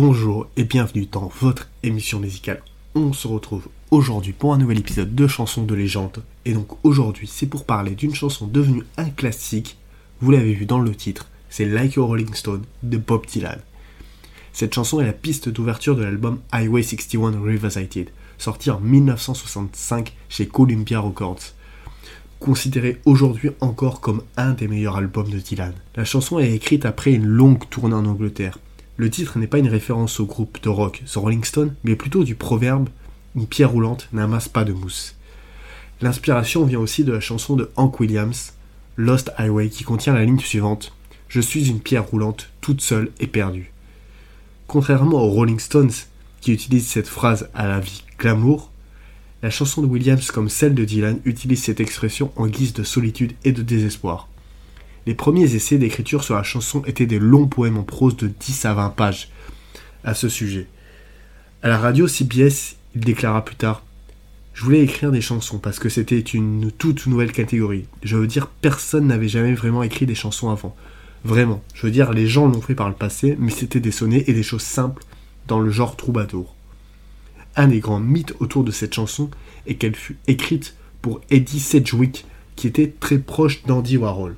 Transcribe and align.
Bonjour 0.00 0.46
et 0.56 0.62
bienvenue 0.62 1.06
dans 1.10 1.26
votre 1.40 1.68
émission 1.82 2.20
musicale. 2.20 2.62
On 2.94 3.12
se 3.12 3.26
retrouve 3.26 3.66
aujourd'hui 3.90 4.32
pour 4.32 4.54
un 4.54 4.58
nouvel 4.58 4.78
épisode 4.78 5.12
de 5.12 5.26
chansons 5.26 5.64
de 5.64 5.74
légende. 5.74 6.22
Et 6.44 6.52
donc 6.52 6.68
aujourd'hui 6.84 7.26
c'est 7.26 7.48
pour 7.48 7.64
parler 7.64 7.96
d'une 7.96 8.14
chanson 8.14 8.46
devenue 8.46 8.84
un 8.96 9.10
classique. 9.10 9.76
Vous 10.20 10.30
l'avez 10.30 10.54
vu 10.54 10.66
dans 10.66 10.78
le 10.78 10.94
titre, 10.94 11.28
c'est 11.50 11.64
Like 11.64 11.98
a 11.98 12.02
Rolling 12.02 12.32
Stone 12.32 12.62
de 12.84 12.96
Bob 12.96 13.26
Dylan. 13.26 13.58
Cette 14.52 14.72
chanson 14.72 15.00
est 15.00 15.04
la 15.04 15.12
piste 15.12 15.48
d'ouverture 15.48 15.96
de 15.96 16.04
l'album 16.04 16.38
Highway 16.52 16.84
61 16.84 17.40
Revisited, 17.40 18.10
sorti 18.38 18.70
en 18.70 18.78
1965 18.78 20.14
chez 20.28 20.46
Columbia 20.46 21.00
Records 21.00 21.54
considéré 22.38 23.00
aujourd'hui 23.04 23.50
encore 23.60 24.00
comme 24.00 24.22
un 24.36 24.52
des 24.52 24.68
meilleurs 24.68 24.94
albums 24.94 25.28
de 25.28 25.40
Dylan. 25.40 25.74
La 25.96 26.04
chanson 26.04 26.38
est 26.38 26.54
écrite 26.54 26.86
après 26.86 27.12
une 27.12 27.26
longue 27.26 27.68
tournée 27.68 27.96
en 27.96 28.04
Angleterre. 28.04 28.60
Le 28.98 29.08
titre 29.10 29.38
n'est 29.38 29.46
pas 29.46 29.60
une 29.60 29.68
référence 29.68 30.18
au 30.18 30.26
groupe 30.26 30.60
de 30.60 30.68
rock 30.68 31.04
The 31.06 31.14
Rolling 31.14 31.44
Stone, 31.44 31.76
mais 31.84 31.94
plutôt 31.94 32.24
du 32.24 32.34
proverbe 32.34 32.88
Une 33.36 33.46
pierre 33.46 33.70
roulante 33.70 34.08
n'amasse 34.12 34.48
pas 34.48 34.64
de 34.64 34.72
mousse. 34.72 35.14
L'inspiration 36.00 36.64
vient 36.64 36.80
aussi 36.80 37.04
de 37.04 37.12
la 37.12 37.20
chanson 37.20 37.54
de 37.54 37.70
Hank 37.76 38.00
Williams, 38.00 38.54
Lost 38.96 39.30
Highway, 39.38 39.68
qui 39.68 39.84
contient 39.84 40.14
la 40.14 40.24
ligne 40.24 40.40
suivante 40.40 40.92
Je 41.28 41.40
suis 41.40 41.68
une 41.68 41.78
pierre 41.78 42.08
roulante, 42.08 42.50
toute 42.60 42.80
seule 42.80 43.12
et 43.20 43.28
perdue. 43.28 43.72
Contrairement 44.66 45.22
aux 45.22 45.30
Rolling 45.30 45.60
Stones, 45.60 45.92
qui 46.40 46.52
utilisent 46.52 46.88
cette 46.88 47.06
phrase 47.06 47.48
à 47.54 47.68
la 47.68 47.78
vie 47.78 48.02
glamour, 48.18 48.72
la 49.44 49.50
chanson 49.50 49.80
de 49.80 49.86
Williams 49.86 50.32
comme 50.32 50.48
celle 50.48 50.74
de 50.74 50.84
Dylan 50.84 51.20
utilise 51.24 51.62
cette 51.62 51.78
expression 51.78 52.32
en 52.34 52.48
guise 52.48 52.72
de 52.72 52.82
solitude 52.82 53.34
et 53.44 53.52
de 53.52 53.62
désespoir. 53.62 54.28
Les 55.08 55.14
premiers 55.14 55.54
essais 55.54 55.78
d'écriture 55.78 56.22
sur 56.22 56.34
la 56.34 56.42
chanson 56.42 56.82
étaient 56.84 57.06
des 57.06 57.18
longs 57.18 57.46
poèmes 57.46 57.78
en 57.78 57.82
prose 57.82 58.14
de 58.18 58.26
10 58.26 58.66
à 58.66 58.74
20 58.74 58.90
pages 58.90 59.30
à 60.04 60.12
ce 60.12 60.28
sujet. 60.28 60.66
À 61.62 61.68
la 61.68 61.78
radio 61.78 62.06
CBS, 62.06 62.76
il 62.94 63.00
déclara 63.00 63.42
plus 63.42 63.56
tard 63.56 63.82
Je 64.52 64.64
voulais 64.64 64.82
écrire 64.82 65.10
des 65.10 65.22
chansons 65.22 65.56
parce 65.56 65.78
que 65.78 65.88
c'était 65.88 66.20
une 66.20 66.70
toute 66.70 67.06
nouvelle 67.06 67.32
catégorie. 67.32 67.86
Je 68.02 68.18
veux 68.18 68.26
dire, 68.26 68.48
personne 68.48 69.06
n'avait 69.06 69.30
jamais 69.30 69.54
vraiment 69.54 69.82
écrit 69.82 70.04
des 70.04 70.14
chansons 70.14 70.50
avant. 70.50 70.76
Vraiment. 71.24 71.62
Je 71.72 71.86
veux 71.86 71.90
dire, 71.90 72.12
les 72.12 72.26
gens 72.26 72.46
l'ont 72.46 72.60
fait 72.60 72.74
par 72.74 72.90
le 72.90 72.94
passé, 72.94 73.34
mais 73.38 73.50
c'était 73.50 73.80
des 73.80 73.92
sonnets 73.92 74.24
et 74.26 74.34
des 74.34 74.42
choses 74.42 74.60
simples 74.60 75.04
dans 75.46 75.60
le 75.60 75.70
genre 75.70 75.96
troubadour. 75.96 76.54
Un 77.56 77.68
des 77.68 77.80
grands 77.80 77.98
mythes 77.98 78.34
autour 78.40 78.62
de 78.62 78.72
cette 78.72 78.92
chanson 78.92 79.30
est 79.66 79.76
qu'elle 79.76 79.96
fut 79.96 80.18
écrite 80.26 80.76
pour 81.00 81.22
Eddie 81.30 81.60
Sedgwick, 81.60 82.26
qui 82.56 82.66
était 82.66 82.92
très 83.00 83.16
proche 83.16 83.62
d'Andy 83.62 83.96
Warhol. 83.96 84.36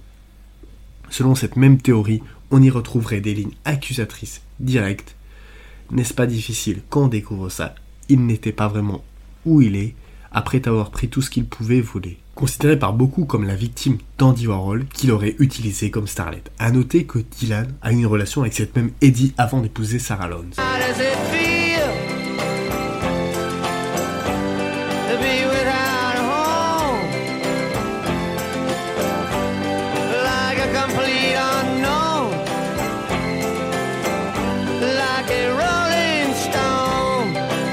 Selon 1.10 1.34
cette 1.34 1.56
même 1.56 1.78
théorie, 1.78 2.22
on 2.50 2.62
y 2.62 2.70
retrouverait 2.70 3.20
des 3.20 3.34
lignes 3.34 3.54
accusatrices 3.64 4.40
directes. 4.58 5.16
N'est-ce 5.90 6.14
pas 6.14 6.26
difficile 6.26 6.80
quand 6.88 7.08
découvre 7.08 7.48
ça? 7.48 7.74
Il 8.08 8.24
n'était 8.24 8.52
pas 8.52 8.68
vraiment 8.68 9.04
où 9.44 9.60
il 9.60 9.76
est, 9.76 9.94
après 10.32 10.66
avoir 10.68 10.90
pris 10.90 11.08
tout 11.08 11.22
ce 11.22 11.30
qu'il 11.30 11.46
pouvait 11.46 11.80
voler. 11.80 12.18
Considéré 12.34 12.78
par 12.78 12.92
beaucoup 12.92 13.24
comme 13.24 13.44
la 13.44 13.56
victime 13.56 13.98
d'Andy 14.16 14.46
Warhol, 14.46 14.86
qu'il 14.86 15.10
aurait 15.10 15.36
utilisé 15.40 15.90
comme 15.90 16.06
starlet. 16.06 16.42
A 16.58 16.70
noter 16.70 17.04
que 17.04 17.18
Dylan 17.18 17.66
a 17.82 17.92
une 17.92 18.06
relation 18.06 18.42
avec 18.42 18.54
cette 18.54 18.76
même 18.76 18.92
Eddie 19.00 19.34
avant 19.36 19.60
d'épouser 19.60 19.98
Sarah 19.98 20.28
Lawrence. 20.28 20.56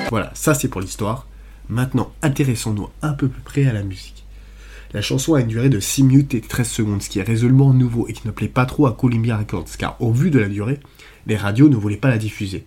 Voilà, 0.10 0.32
ça 0.34 0.54
c'est 0.54 0.68
pour 0.68 0.82
l'histoire. 0.82 1.28
Maintenant, 1.70 2.14
intéressons-nous 2.22 2.90
un 3.02 3.14
peu 3.14 3.28
plus 3.28 3.42
près 3.42 3.66
à 3.66 3.74
la 3.74 3.84
musique. 3.84 4.26
La 4.94 5.02
chanson 5.02 5.34
a 5.34 5.42
une 5.42 5.48
durée 5.48 5.70
de 5.70 5.82
6 5.82 6.04
minutes 6.04 6.34
et 6.34 6.42
13 6.42 6.70
secondes, 6.70 7.02
ce 7.02 7.10
qui 7.10 7.20
est 7.20 7.24
résolument 7.24 7.74
nouveau 7.74 8.08
et 8.08 8.14
qui 8.14 8.26
ne 8.26 8.32
plaît 8.32 8.48
pas 8.48 8.66
trop 8.66 8.88
à 8.88 8.94
Columbia 8.94 9.38
Records, 9.38 9.76
car 9.78 10.02
au 10.02 10.14
vu 10.14 10.32
de 10.32 10.40
la 10.40 10.48
durée, 10.48 10.80
les 11.26 11.36
radios 11.36 11.68
ne 11.68 11.76
voulaient 11.76 11.98
pas 11.98 12.10
la 12.10 12.18
diffuser. 12.18 12.66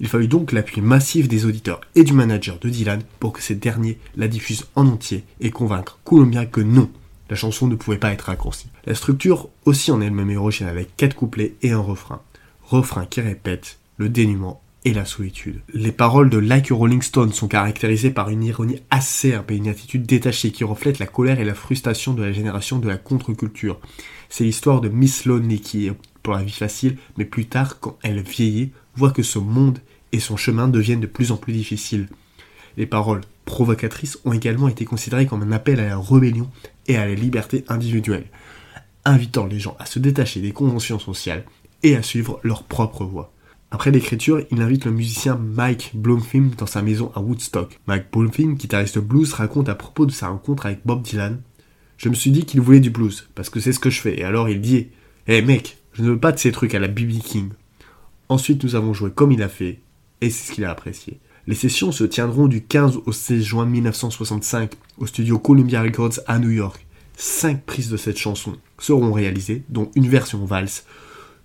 Il 0.00 0.08
fallut 0.08 0.26
donc 0.26 0.50
l'appui 0.50 0.80
massif 0.80 1.28
des 1.28 1.46
auditeurs 1.46 1.80
et 1.94 2.02
du 2.02 2.12
manager 2.12 2.58
de 2.58 2.68
Dylan 2.68 3.02
pour 3.20 3.32
que 3.32 3.42
ces 3.42 3.54
derniers 3.54 3.98
la 4.16 4.26
diffusent 4.26 4.66
en 4.74 4.88
entier 4.88 5.24
et 5.40 5.50
convaincre 5.50 6.00
Columbia 6.02 6.46
que 6.46 6.60
non, 6.60 6.90
la 7.30 7.36
chanson 7.36 7.68
ne 7.68 7.76
pouvait 7.76 7.98
pas 7.98 8.12
être 8.12 8.22
raccourcie. 8.22 8.70
La 8.84 8.96
structure 8.96 9.48
aussi 9.64 9.92
en 9.92 10.00
elle-même 10.00 10.30
est 10.30 10.62
avec 10.62 10.96
4 10.96 11.14
couplets 11.14 11.54
et 11.62 11.70
un 11.70 11.78
refrain. 11.78 12.22
Refrain 12.64 13.06
qui 13.06 13.20
répète 13.20 13.78
le 13.98 14.08
dénuement 14.08 14.61
et 14.84 14.92
la 14.92 15.04
solitude. 15.04 15.60
Les 15.72 15.92
paroles 15.92 16.30
de 16.30 16.38
Like 16.38 16.70
Rolling 16.70 17.02
Stone 17.02 17.32
sont 17.32 17.48
caractérisées 17.48 18.10
par 18.10 18.30
une 18.30 18.42
ironie 18.42 18.80
acerbe 18.90 19.50
et 19.50 19.56
une 19.56 19.68
attitude 19.68 20.06
détachée 20.06 20.50
qui 20.50 20.64
reflète 20.64 20.98
la 20.98 21.06
colère 21.06 21.40
et 21.40 21.44
la 21.44 21.54
frustration 21.54 22.14
de 22.14 22.22
la 22.22 22.32
génération 22.32 22.78
de 22.78 22.88
la 22.88 22.96
contre-culture. 22.96 23.80
C'est 24.28 24.44
l'histoire 24.44 24.80
de 24.80 24.88
Miss 24.88 25.24
Lonely 25.24 25.60
qui 25.60 25.90
pour 26.22 26.34
la 26.34 26.42
vie 26.42 26.52
facile, 26.52 26.98
mais 27.16 27.24
plus 27.24 27.46
tard, 27.46 27.80
quand 27.80 27.98
elle 28.02 28.22
vieillit, 28.22 28.70
voit 28.94 29.10
que 29.10 29.22
ce 29.22 29.38
monde 29.38 29.80
et 30.12 30.20
son 30.20 30.36
chemin 30.36 30.68
deviennent 30.68 31.00
de 31.00 31.06
plus 31.06 31.32
en 31.32 31.36
plus 31.36 31.52
difficiles. 31.52 32.08
Les 32.76 32.86
paroles 32.86 33.22
provocatrices 33.44 34.18
ont 34.24 34.32
également 34.32 34.68
été 34.68 34.84
considérées 34.84 35.26
comme 35.26 35.42
un 35.42 35.52
appel 35.52 35.80
à 35.80 35.88
la 35.88 35.98
rébellion 35.98 36.48
et 36.86 36.96
à 36.96 37.06
la 37.06 37.14
liberté 37.14 37.64
individuelle, 37.68 38.26
invitant 39.04 39.46
les 39.46 39.58
gens 39.58 39.76
à 39.78 39.86
se 39.86 39.98
détacher 39.98 40.40
des 40.40 40.52
conventions 40.52 40.98
sociales 40.98 41.44
et 41.82 41.96
à 41.96 42.02
suivre 42.02 42.40
leur 42.42 42.62
propre 42.62 43.04
voie. 43.04 43.31
Après 43.74 43.90
l'écriture, 43.90 44.42
il 44.50 44.60
invite 44.60 44.84
le 44.84 44.90
musicien 44.90 45.34
Mike 45.34 45.92
Bloomfield 45.94 46.56
dans 46.56 46.66
sa 46.66 46.82
maison 46.82 47.10
à 47.14 47.20
Woodstock. 47.20 47.80
Mike 47.86 48.12
Bloomfield, 48.12 48.58
guitariste 48.58 48.98
blues, 48.98 49.32
raconte 49.32 49.70
à 49.70 49.74
propos 49.74 50.04
de 50.04 50.12
sa 50.12 50.28
rencontre 50.28 50.66
avec 50.66 50.80
Bob 50.84 51.00
Dylan 51.00 51.40
Je 51.96 52.10
me 52.10 52.14
suis 52.14 52.30
dit 52.30 52.44
qu'il 52.44 52.60
voulait 52.60 52.80
du 52.80 52.90
blues, 52.90 53.30
parce 53.34 53.48
que 53.48 53.60
c'est 53.60 53.72
ce 53.72 53.80
que 53.80 53.88
je 53.88 54.02
fais. 54.02 54.20
Et 54.20 54.24
alors 54.24 54.50
il 54.50 54.60
dit 54.60 54.88
Hé 55.26 55.36
hey 55.36 55.42
mec, 55.42 55.78
je 55.94 56.02
ne 56.02 56.10
veux 56.10 56.18
pas 56.18 56.32
de 56.32 56.38
ces 56.38 56.52
trucs 56.52 56.74
à 56.74 56.80
la 56.80 56.86
B.B. 56.86 57.18
King. 57.24 57.48
Ensuite, 58.28 58.62
nous 58.62 58.74
avons 58.74 58.92
joué 58.92 59.10
comme 59.10 59.32
il 59.32 59.42
a 59.42 59.48
fait, 59.48 59.80
et 60.20 60.28
c'est 60.28 60.48
ce 60.48 60.52
qu'il 60.52 60.66
a 60.66 60.70
apprécié. 60.70 61.18
Les 61.46 61.54
sessions 61.54 61.92
se 61.92 62.04
tiendront 62.04 62.48
du 62.48 62.62
15 62.62 62.98
au 63.06 63.12
16 63.12 63.42
juin 63.42 63.64
1965 63.64 64.72
au 64.98 65.06
studio 65.06 65.38
Columbia 65.38 65.80
Records 65.80 66.20
à 66.26 66.38
New 66.38 66.50
York. 66.50 66.86
Cinq 67.16 67.64
prises 67.64 67.88
de 67.88 67.96
cette 67.96 68.18
chanson 68.18 68.58
seront 68.78 69.14
réalisées, 69.14 69.62
dont 69.70 69.90
une 69.94 70.08
version 70.08 70.44
valse, 70.44 70.84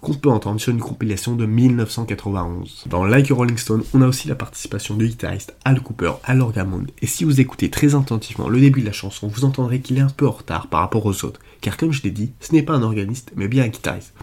qu'on 0.02 0.14
peut 0.14 0.30
entendre 0.30 0.60
sur 0.60 0.72
une 0.72 0.80
compilation 0.80 1.36
de 1.36 1.46
1991. 1.46 2.86
Dans 2.88 3.04
Like 3.04 3.32
Rolling 3.32 3.58
Stone, 3.58 3.84
on 3.94 4.02
a 4.02 4.08
aussi 4.08 4.28
la 4.28 4.36
participation 4.36 4.96
du 4.96 5.08
guitariste 5.08 5.56
Al 5.66 5.82
Cooper 5.82 6.14
à 6.24 6.36
l'orgamond. 6.36 6.86
Et 7.02 7.08
si 7.08 7.24
vous 7.24 7.42
écoutez 7.42 7.70
très 7.70 7.96
attentivement 7.96 8.50
le 8.50 8.60
début 8.60 8.82
de 8.82 8.86
la 8.86 8.92
chanson, 8.92 9.28
vous 9.28 9.46
entendrez 9.46 9.80
qu'il 9.80 9.98
est 9.98 10.02
un 10.02 10.10
peu 10.10 10.28
en 10.28 10.32
retard 10.32 10.68
par 10.68 10.82
rapport 10.82 11.06
aux 11.06 11.26
autres, 11.26 11.40
car 11.62 11.78
comme 11.78 11.92
je 11.92 12.04
l'ai 12.04 12.12
dit, 12.12 12.32
ce 12.40 12.54
n'est 12.54 12.64
pas 12.64 12.74
un 12.74 12.84
organiste, 12.84 13.32
mais 13.36 13.48
bien 13.48 13.64
un 13.64 13.70
guitariste. 13.70 14.14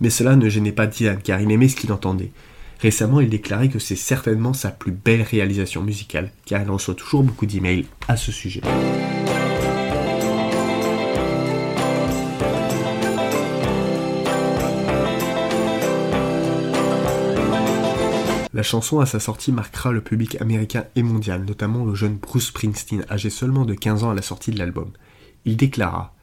Mais 0.00 0.10
cela 0.10 0.36
ne 0.36 0.48
gênait 0.48 0.72
pas 0.72 0.86
Dylan, 0.86 1.18
car 1.22 1.40
il 1.40 1.50
aimait 1.50 1.68
ce 1.68 1.76
qu'il 1.76 1.92
entendait. 1.92 2.32
Récemment, 2.80 3.20
il 3.20 3.28
déclarait 3.28 3.68
que 3.68 3.78
c'est 3.78 3.94
certainement 3.94 4.52
sa 4.52 4.70
plus 4.70 4.90
belle 4.90 5.22
réalisation 5.22 5.82
musicale, 5.82 6.32
car 6.46 6.60
il 6.62 6.68
reçoit 6.68 6.94
toujours 6.94 7.22
beaucoup 7.22 7.46
d'emails 7.46 7.86
à 8.08 8.16
ce 8.16 8.32
sujet. 8.32 8.62
La 18.54 18.62
chanson 18.62 19.00
à 19.00 19.06
sa 19.06 19.18
sortie 19.18 19.50
marquera 19.50 19.92
le 19.92 20.02
public 20.02 20.38
américain 20.42 20.84
et 20.94 21.02
mondial, 21.02 21.46
notamment 21.46 21.86
le 21.86 21.94
jeune 21.94 22.16
Bruce 22.16 22.48
Springsteen, 22.48 23.06
âgé 23.08 23.30
seulement 23.30 23.64
de 23.64 23.72
15 23.72 24.04
ans 24.04 24.10
à 24.10 24.14
la 24.14 24.20
sortie 24.20 24.50
de 24.50 24.58
l'album. 24.58 24.90
Il 25.46 25.56
déclara 25.56 26.14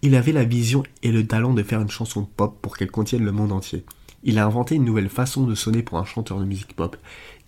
Il 0.00 0.14
avait 0.14 0.32
la 0.32 0.44
vision 0.44 0.84
et 1.02 1.12
le 1.12 1.26
talent 1.26 1.52
de 1.52 1.62
faire 1.62 1.82
une 1.82 1.90
chanson 1.90 2.26
pop 2.34 2.56
pour 2.62 2.78
qu'elle 2.78 2.90
contienne 2.90 3.26
le 3.26 3.32
monde 3.32 3.52
entier. 3.52 3.84
Il 4.22 4.38
a 4.38 4.46
inventé 4.46 4.76
une 4.76 4.86
nouvelle 4.86 5.10
façon 5.10 5.44
de 5.44 5.54
sonner 5.54 5.82
pour 5.82 5.98
un 5.98 6.06
chanteur 6.06 6.40
de 6.40 6.46
musique 6.46 6.74
pop. 6.74 6.96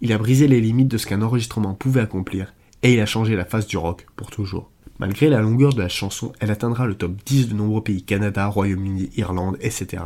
Il 0.02 0.12
a 0.12 0.18
brisé 0.18 0.46
les 0.46 0.60
limites 0.60 0.88
de 0.88 0.98
ce 0.98 1.06
qu'un 1.06 1.22
enregistrement 1.22 1.72
pouvait 1.72 2.02
accomplir, 2.02 2.52
et 2.82 2.92
il 2.92 3.00
a 3.00 3.06
changé 3.06 3.34
la 3.34 3.46
face 3.46 3.66
du 3.66 3.78
rock 3.78 4.06
pour 4.14 4.30
toujours. 4.30 4.70
Malgré 4.98 5.30
la 5.30 5.40
longueur 5.40 5.72
de 5.72 5.80
la 5.80 5.88
chanson, 5.88 6.32
elle 6.40 6.50
atteindra 6.50 6.86
le 6.86 6.96
top 6.96 7.12
10 7.24 7.48
de 7.48 7.54
nombreux 7.54 7.82
pays 7.82 8.02
Canada, 8.02 8.46
Royaume-Uni, 8.46 9.08
Irlande, 9.16 9.56
etc. 9.62 10.02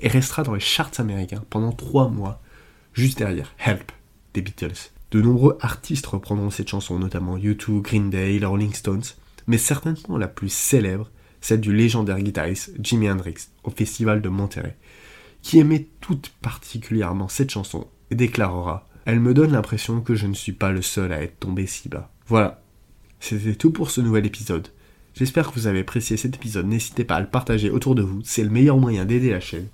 et 0.00 0.06
restera 0.06 0.44
dans 0.44 0.54
les 0.54 0.60
charts 0.60 0.92
américains 0.98 1.42
pendant 1.50 1.72
3 1.72 2.08
mois 2.08 2.40
juste 2.98 3.18
derrière 3.18 3.54
Help 3.64 3.92
des 4.34 4.42
Beatles. 4.42 4.90
De 5.10 5.22
nombreux 5.22 5.56
artistes 5.60 6.06
reprendront 6.06 6.50
cette 6.50 6.68
chanson, 6.68 6.98
notamment 6.98 7.38
U2, 7.38 7.80
Green 7.80 8.10
Day, 8.10 8.44
Rolling 8.44 8.74
Stones, 8.74 9.04
mais 9.46 9.56
certainement 9.56 10.18
la 10.18 10.28
plus 10.28 10.52
célèbre, 10.52 11.10
celle 11.40 11.60
du 11.60 11.72
légendaire 11.74 12.20
guitariste 12.20 12.72
Jimi 12.80 13.08
Hendrix 13.08 13.48
au 13.64 13.70
festival 13.70 14.20
de 14.20 14.28
Monterrey, 14.28 14.76
qui 15.42 15.58
aimait 15.58 15.86
tout 16.00 16.20
particulièrement 16.42 17.28
cette 17.28 17.50
chanson 17.50 17.86
et 18.10 18.16
déclarera 18.16 18.88
Elle 19.04 19.20
me 19.20 19.32
donne 19.32 19.52
l'impression 19.52 20.00
que 20.00 20.14
je 20.14 20.26
ne 20.26 20.34
suis 20.34 20.52
pas 20.52 20.72
le 20.72 20.82
seul 20.82 21.12
à 21.12 21.22
être 21.22 21.38
tombé 21.38 21.66
si 21.66 21.88
bas. 21.88 22.12
Voilà, 22.26 22.60
c'était 23.20 23.54
tout 23.54 23.70
pour 23.70 23.90
ce 23.90 24.00
nouvel 24.00 24.26
épisode. 24.26 24.68
J'espère 25.14 25.48
que 25.48 25.54
vous 25.54 25.66
avez 25.66 25.80
apprécié 25.80 26.16
cet 26.16 26.36
épisode, 26.36 26.66
n'hésitez 26.66 27.04
pas 27.04 27.16
à 27.16 27.20
le 27.20 27.30
partager 27.30 27.70
autour 27.70 27.94
de 27.94 28.02
vous, 28.02 28.20
c'est 28.24 28.44
le 28.44 28.50
meilleur 28.50 28.76
moyen 28.76 29.04
d'aider 29.04 29.30
la 29.30 29.40
chaîne. 29.40 29.66